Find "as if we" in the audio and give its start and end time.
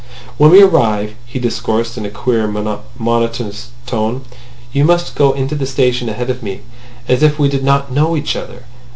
7.07-7.47